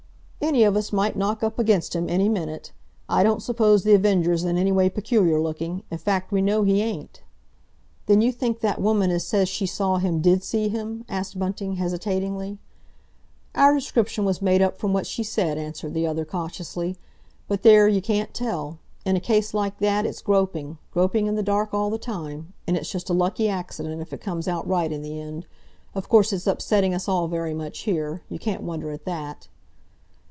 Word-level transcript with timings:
"Any 0.43 0.63
of 0.63 0.75
us 0.75 0.91
might 0.91 1.15
knock 1.15 1.43
up 1.43 1.59
against 1.59 1.95
him 1.95 2.09
any 2.09 2.27
minute. 2.27 2.71
I 3.07 3.21
don't 3.21 3.43
suppose 3.43 3.83
The 3.83 3.93
Avenger's 3.93 4.43
in 4.43 4.57
any 4.57 4.71
way 4.71 4.89
peculiar 4.89 5.39
looking—in 5.39 5.97
fact 5.99 6.31
we 6.31 6.41
know 6.41 6.63
he 6.63 6.81
ain't." 6.81 7.21
"Then 8.07 8.21
you 8.21 8.31
think 8.31 8.59
that 8.61 8.81
woman 8.81 9.11
as 9.11 9.23
says 9.23 9.47
she 9.47 9.67
saw 9.67 9.97
him 9.97 10.19
did 10.19 10.43
see 10.43 10.67
him?" 10.67 11.05
asked 11.07 11.37
Bunting 11.37 11.75
hesitatingly. 11.75 12.57
"Our 13.53 13.75
description 13.75 14.25
was 14.25 14.41
made 14.41 14.63
up 14.63 14.79
from 14.79 14.93
what 14.93 15.05
she 15.05 15.21
said," 15.23 15.59
answered 15.59 15.93
the 15.93 16.07
other 16.07 16.25
cautiously. 16.25 16.97
"But, 17.47 17.61
there, 17.61 17.87
you 17.87 18.01
can't 18.01 18.33
tell! 18.33 18.79
In 19.05 19.15
a 19.15 19.19
case 19.21 19.53
like 19.53 19.77
that 19.77 20.07
it's 20.07 20.23
groping—groping 20.23 21.27
in 21.27 21.35
the 21.35 21.43
dark 21.43 21.71
all 21.71 21.91
the 21.91 21.99
time—and 21.99 22.75
it's 22.75 22.91
just 22.91 23.11
a 23.11 23.13
lucky 23.13 23.47
accident 23.47 24.01
if 24.01 24.11
it 24.11 24.21
comes 24.21 24.47
out 24.47 24.67
right 24.67 24.91
in 24.91 25.03
the 25.03 25.21
end. 25.21 25.45
Of 25.93 26.09
course, 26.09 26.33
it's 26.33 26.47
upsetting 26.47 26.95
us 26.95 27.07
all 27.07 27.27
very 27.27 27.53
much 27.53 27.81
here. 27.81 28.23
You 28.27 28.39
can't 28.39 28.63
wonder 28.63 28.89
at 28.89 29.05
that!" 29.05 29.47